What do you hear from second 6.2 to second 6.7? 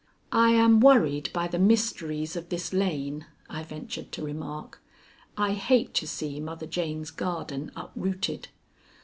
Mother